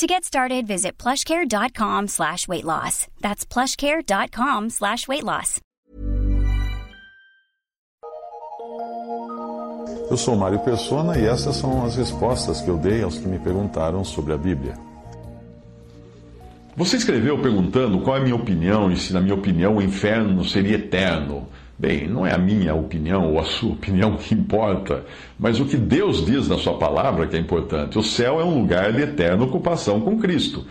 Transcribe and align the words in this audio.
To 0.00 0.06
get 0.06 0.24
started, 0.24 0.66
visit 0.66 0.96
plushcare.com 0.96 2.08
slash 2.08 2.48
weight 2.48 2.64
loss. 2.64 3.06
That's 3.20 3.44
plushcare.com 3.44 4.70
slash 4.70 5.06
weight 5.06 5.24
loss. 5.24 5.60
Eu 10.10 10.16
sou 10.16 10.34
Mário 10.36 10.58
Persona 10.60 11.18
e 11.18 11.26
essas 11.26 11.56
são 11.56 11.84
as 11.84 11.96
respostas 11.96 12.62
que 12.62 12.70
eu 12.70 12.78
dei 12.78 13.02
aos 13.02 13.18
que 13.18 13.28
me 13.28 13.38
perguntaram 13.38 14.02
sobre 14.02 14.32
a 14.32 14.38
Bíblia. 14.38 14.72
Você 16.74 16.96
escreveu 16.96 17.38
perguntando 17.42 18.00
qual 18.00 18.16
é 18.16 18.20
a 18.20 18.22
minha 18.22 18.36
opinião 18.36 18.90
e 18.90 18.96
se, 18.96 19.12
na 19.12 19.20
minha 19.20 19.34
opinião, 19.34 19.76
o 19.76 19.82
inferno 19.82 20.42
seria 20.46 20.76
eterno. 20.76 21.46
Bem, 21.80 22.06
não 22.06 22.26
é 22.26 22.34
a 22.34 22.36
minha 22.36 22.74
opinião 22.74 23.32
ou 23.32 23.40
a 23.40 23.44
sua 23.44 23.72
opinião 23.72 24.14
que 24.18 24.34
importa, 24.34 25.02
mas 25.38 25.58
o 25.58 25.64
que 25.64 25.78
Deus 25.78 26.26
diz 26.26 26.46
na 26.46 26.58
Sua 26.58 26.76
palavra 26.76 27.26
que 27.26 27.34
é 27.34 27.40
importante. 27.40 27.98
O 27.98 28.02
céu 28.02 28.38
é 28.38 28.44
um 28.44 28.60
lugar 28.60 28.92
de 28.92 29.00
eterna 29.00 29.42
ocupação 29.42 29.98
com 29.98 30.18
Cristo. 30.18 30.66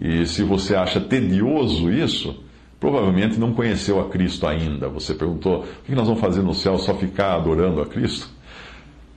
E 0.00 0.24
se 0.24 0.44
você 0.44 0.76
acha 0.76 1.00
tedioso 1.00 1.90
isso, 1.90 2.44
provavelmente 2.78 3.40
não 3.40 3.52
conheceu 3.52 4.00
a 4.00 4.08
Cristo 4.08 4.46
ainda. 4.46 4.88
Você 4.88 5.14
perguntou: 5.14 5.64
o 5.64 5.84
que 5.84 5.96
nós 5.96 6.06
vamos 6.06 6.20
fazer 6.20 6.42
no 6.42 6.54
céu? 6.54 6.78
Só 6.78 6.94
ficar 6.94 7.34
adorando 7.34 7.82
a 7.82 7.86
Cristo? 7.86 8.30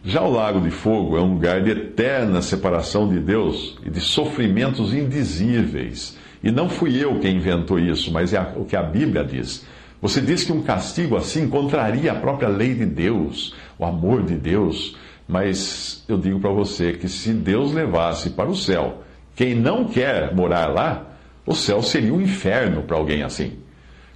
Já 0.04 0.24
o 0.24 0.32
Lago 0.32 0.60
de 0.60 0.72
Fogo 0.72 1.16
é 1.16 1.22
um 1.22 1.34
lugar 1.34 1.62
de 1.62 1.70
eterna 1.70 2.42
separação 2.42 3.08
de 3.08 3.20
Deus 3.20 3.78
e 3.86 3.92
de 3.92 4.00
sofrimentos 4.00 4.96
indizíveis. 4.96 6.18
E 6.44 6.50
não 6.50 6.68
fui 6.68 6.98
eu 6.98 7.20
quem 7.20 7.36
inventou 7.36 7.78
isso, 7.78 8.12
mas 8.12 8.34
é 8.34 8.54
o 8.56 8.66
que 8.66 8.76
a 8.76 8.82
Bíblia 8.82 9.24
diz. 9.24 9.64
Você 10.06 10.22
diz 10.22 10.44
que 10.44 10.52
um 10.52 10.62
castigo 10.62 11.18
assim 11.18 11.50
contraria 11.50 12.12
a 12.12 12.16
própria 12.16 12.48
lei 12.48 12.76
de 12.76 12.86
Deus, 12.86 13.56
o 13.76 13.84
amor 13.84 14.22
de 14.22 14.36
Deus. 14.36 14.96
Mas 15.28 16.06
eu 16.08 16.16
digo 16.16 16.40
para 16.40 16.52
você 16.52 16.94
que 16.94 17.10
se 17.10 17.34
Deus 17.34 17.74
levasse 17.74 18.30
para 18.30 18.48
o 18.48 18.56
céu 18.56 19.02
quem 19.36 19.56
não 19.56 19.86
quer 19.86 20.32
morar 20.36 20.68
lá, 20.68 21.08
o 21.44 21.56
céu 21.56 21.82
seria 21.82 22.14
um 22.14 22.22
inferno 22.22 22.84
para 22.84 22.96
alguém 22.96 23.24
assim. 23.24 23.54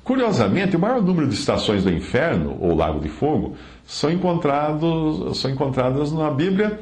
Curiosamente, 0.04 0.76
o 0.76 0.80
maior 0.80 1.02
número 1.02 1.28
de 1.28 1.34
estações 1.34 1.84
do 1.84 1.92
inferno, 1.92 2.56
ou 2.62 2.76
lago 2.76 3.00
de 3.00 3.10
fogo, 3.10 3.56
são, 3.84 4.12
encontrados, 4.12 5.40
são 5.40 5.50
encontradas 5.50 6.12
na 6.12 6.30
Bíblia, 6.30 6.80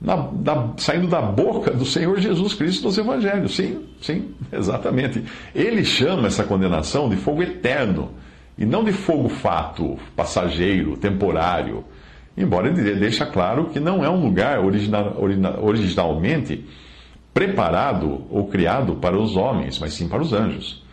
na, 0.00 0.28
saindo 0.76 1.06
da 1.06 1.22
boca 1.22 1.70
do 1.70 1.84
Senhor 1.84 2.18
Jesus 2.18 2.54
Cristo 2.54 2.86
nos 2.86 2.98
Evangelhos. 2.98 3.54
Sim, 3.54 3.84
sim, 4.02 4.34
exatamente. 4.50 5.22
Ele 5.54 5.84
chama 5.84 6.26
essa 6.26 6.42
condenação 6.42 7.08
de 7.08 7.14
fogo 7.14 7.44
eterno 7.44 8.10
e 8.60 8.66
não 8.66 8.84
de 8.84 8.92
fogo 8.92 9.30
fato, 9.30 9.98
passageiro, 10.14 10.94
temporário. 10.98 11.82
Embora 12.36 12.68
ele 12.68 12.94
deixe 12.94 13.24
claro 13.24 13.70
que 13.72 13.80
não 13.80 14.04
é 14.04 14.10
um 14.10 14.22
lugar 14.22 14.60
original, 14.60 15.16
originalmente 15.62 16.66
preparado 17.32 18.22
ou 18.30 18.48
criado 18.48 18.96
para 18.96 19.18
os 19.18 19.34
homens, 19.34 19.78
mas 19.78 19.94
sim 19.94 20.06
para 20.06 20.20
os 20.20 20.34
anjos. 20.34 20.84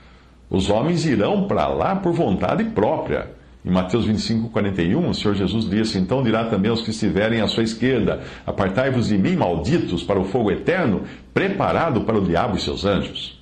Os 0.50 0.70
homens 0.70 1.06
irão 1.06 1.46
para 1.46 1.68
lá 1.68 1.98
por 1.98 2.14
vontade 2.14 2.64
própria. 2.64 3.36
Em 3.66 3.70
Mateus 3.70 4.06
25, 4.06 4.48
41, 4.48 5.10
o 5.10 5.14
Senhor 5.14 5.36
Jesus 5.36 5.70
disse: 5.70 5.98
Então 5.98 6.24
dirá 6.24 6.46
também 6.46 6.72
aos 6.72 6.82
que 6.82 6.92
estiverem 6.92 7.42
à 7.42 7.48
sua 7.48 7.64
esquerda: 7.64 8.22
Apartai-vos 8.46 9.10
de 9.10 9.18
mim, 9.18 9.36
malditos, 9.36 10.04
para 10.04 10.20
o 10.20 10.24
fogo 10.24 10.52
eterno, 10.52 11.02
preparado 11.34 12.02
para 12.02 12.18
o 12.18 12.24
diabo 12.24 12.56
e 12.56 12.62
seus 12.62 12.86
anjos. 12.86 13.37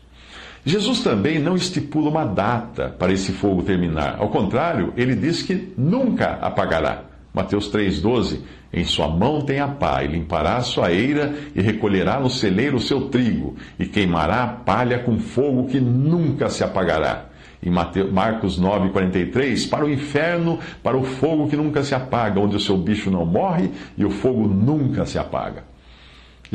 Jesus 0.67 1.01
também 1.01 1.37
não 1.37 1.55
estipula 1.55 2.09
uma 2.09 2.25
data 2.25 2.89
para 2.97 3.13
esse 3.13 3.31
fogo 3.31 3.61
terminar. 3.61 4.15
Ao 4.17 4.29
contrário, 4.29 4.91
ele 4.97 5.15
diz 5.15 5.43
que 5.43 5.71
nunca 5.77 6.39
apagará. 6.41 7.03
Mateus 7.31 7.71
3,12: 7.71 8.39
Em 8.73 8.83
sua 8.83 9.07
mão 9.07 9.41
tem 9.41 9.59
a 9.59 9.67
pá, 9.67 10.03
e 10.03 10.07
limpará 10.07 10.55
a 10.55 10.61
sua 10.61 10.91
eira, 10.91 11.35
e 11.53 11.61
recolherá 11.61 12.19
no 12.19 12.31
celeiro 12.31 12.77
o 12.77 12.81
seu 12.81 13.09
trigo, 13.09 13.55
e 13.77 13.85
queimará 13.85 14.43
a 14.43 14.47
palha 14.47 14.97
com 14.97 15.19
fogo 15.19 15.67
que 15.67 15.79
nunca 15.79 16.49
se 16.49 16.63
apagará. 16.63 17.25
Em 17.61 17.69
Mateus, 17.69 18.11
Marcos 18.11 18.59
9,43, 18.59 19.69
para 19.69 19.85
o 19.85 19.89
inferno, 19.89 20.57
para 20.81 20.97
o 20.97 21.03
fogo 21.03 21.47
que 21.47 21.55
nunca 21.55 21.83
se 21.83 21.93
apaga, 21.93 22.39
onde 22.39 22.55
o 22.55 22.59
seu 22.59 22.75
bicho 22.75 23.11
não 23.11 23.23
morre 23.23 23.69
e 23.95 24.03
o 24.03 24.09
fogo 24.09 24.47
nunca 24.47 25.05
se 25.05 25.19
apaga. 25.19 25.74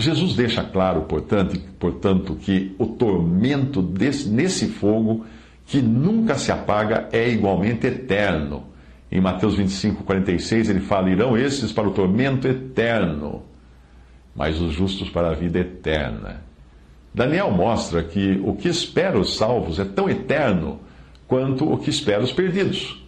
Jesus 0.01 0.35
deixa 0.35 0.63
claro, 0.63 1.03
portanto, 1.03 1.59
portanto 1.79 2.35
que 2.35 2.75
o 2.79 2.87
tormento 2.87 3.83
desse, 3.83 4.29
nesse 4.29 4.69
fogo, 4.69 5.27
que 5.67 5.81
nunca 5.81 6.35
se 6.37 6.51
apaga, 6.51 7.09
é 7.13 7.29
igualmente 7.29 7.87
eterno. 7.87 8.65
Em 9.13 9.21
Mateus 9.21 9.57
25, 9.57 10.05
46, 10.05 10.71
ele 10.71 10.81
fala: 10.81 11.11
Irão 11.11 11.37
esses 11.37 11.73
para 11.73 11.89
o 11.89 11.93
tormento 11.93 12.49
eterno, 12.49 13.43
mas 14.35 14.61
os 14.61 14.73
justos 14.73 15.11
para 15.11 15.31
a 15.31 15.35
vida 15.35 15.59
eterna. 15.59 16.43
Daniel 17.13 17.51
mostra 17.51 18.03
que 18.03 18.41
o 18.45 18.55
que 18.55 18.69
espera 18.69 19.19
os 19.19 19.37
salvos 19.37 19.79
é 19.81 19.85
tão 19.85 20.09
eterno 20.09 20.81
quanto 21.27 21.71
o 21.71 21.77
que 21.77 21.91
espera 21.91 22.23
os 22.23 22.33
perdidos. 22.33 23.05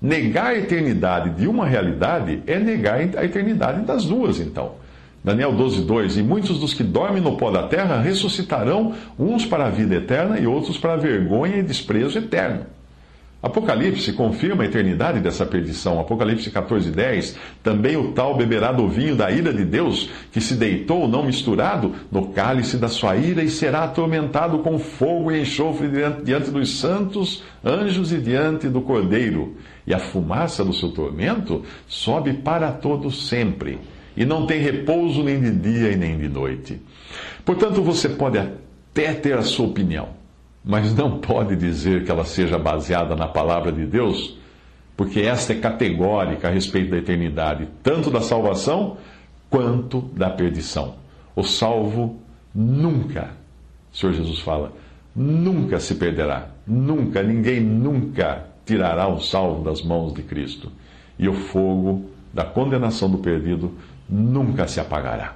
Negar 0.00 0.48
a 0.48 0.58
eternidade 0.58 1.30
de 1.30 1.48
uma 1.48 1.66
realidade 1.66 2.42
é 2.46 2.58
negar 2.58 2.98
a 3.16 3.24
eternidade 3.24 3.82
das 3.86 4.04
duas, 4.04 4.38
então. 4.38 4.85
Daniel 5.26 5.50
12, 5.50 5.82
2: 5.82 6.18
E 6.18 6.22
muitos 6.22 6.60
dos 6.60 6.72
que 6.72 6.84
dormem 6.84 7.20
no 7.20 7.36
pó 7.36 7.50
da 7.50 7.64
terra 7.64 8.00
ressuscitarão, 8.00 8.94
uns 9.18 9.44
para 9.44 9.66
a 9.66 9.70
vida 9.70 9.96
eterna 9.96 10.38
e 10.38 10.46
outros 10.46 10.78
para 10.78 10.92
a 10.92 10.96
vergonha 10.96 11.56
e 11.56 11.64
desprezo 11.64 12.16
eterno. 12.16 12.64
Apocalipse 13.42 14.12
confirma 14.12 14.62
a 14.62 14.66
eternidade 14.66 15.18
dessa 15.18 15.44
perdição. 15.44 15.98
Apocalipse 15.98 16.48
14, 16.48 16.92
10. 16.92 17.36
Também 17.60 17.96
o 17.96 18.12
tal 18.12 18.36
beberá 18.36 18.70
do 18.70 18.88
vinho 18.88 19.16
da 19.16 19.28
ira 19.28 19.52
de 19.52 19.64
Deus, 19.64 20.08
que 20.30 20.40
se 20.40 20.54
deitou, 20.54 21.08
não 21.08 21.24
misturado, 21.24 21.92
no 22.10 22.28
cálice 22.28 22.76
da 22.76 22.86
sua 22.86 23.16
ira 23.16 23.42
e 23.42 23.50
será 23.50 23.82
atormentado 23.82 24.60
com 24.60 24.78
fogo 24.78 25.32
e 25.32 25.40
enxofre 25.40 25.88
diante, 26.24 26.52
dos 26.52 26.78
santos 26.78 27.42
anjos 27.64 28.12
e 28.12 28.18
diante 28.18 28.68
do 28.68 28.80
cordeiro. 28.80 29.56
E 29.84 29.92
a 29.92 29.98
fumaça 29.98 30.64
do 30.64 30.72
seu 30.72 30.92
tormento 30.92 31.64
sobe 31.88 32.32
para 32.32 32.70
todo 32.70 33.10
sempre 33.10 33.80
e 34.16 34.24
não 34.24 34.46
tem 34.46 34.60
repouso 34.60 35.22
nem 35.22 35.40
de 35.40 35.50
dia 35.50 35.92
e 35.92 35.96
nem 35.96 36.16
de 36.16 36.28
noite. 36.28 36.80
Portanto, 37.44 37.82
você 37.82 38.08
pode 38.08 38.38
até 38.38 39.12
ter 39.12 39.36
a 39.36 39.42
sua 39.42 39.66
opinião, 39.66 40.08
mas 40.64 40.94
não 40.94 41.18
pode 41.18 41.54
dizer 41.54 42.04
que 42.04 42.10
ela 42.10 42.24
seja 42.24 42.58
baseada 42.58 43.14
na 43.14 43.28
palavra 43.28 43.70
de 43.70 43.84
Deus, 43.84 44.38
porque 44.96 45.20
esta 45.20 45.52
é 45.52 45.56
categórica 45.56 46.48
a 46.48 46.50
respeito 46.50 46.90
da 46.90 46.96
eternidade, 46.96 47.68
tanto 47.82 48.10
da 48.10 48.20
salvação 48.20 48.96
quanto 49.50 50.00
da 50.00 50.30
perdição. 50.30 50.94
O 51.34 51.42
salvo 51.42 52.18
nunca, 52.54 53.30
o 53.92 53.96
Senhor 53.96 54.14
Jesus 54.14 54.40
fala, 54.40 54.72
nunca 55.14 55.78
se 55.78 55.94
perderá, 55.94 56.48
nunca, 56.66 57.22
ninguém 57.22 57.60
nunca 57.60 58.46
tirará 58.64 59.06
o 59.06 59.20
salvo 59.20 59.62
das 59.62 59.82
mãos 59.82 60.12
de 60.14 60.22
Cristo. 60.22 60.72
E 61.18 61.28
o 61.28 61.34
fogo 61.34 62.10
da 62.36 62.44
condenação 62.44 63.08
do 63.10 63.16
perdido 63.16 63.72
nunca 64.06 64.68
se 64.68 64.78
apagará. 64.78 65.34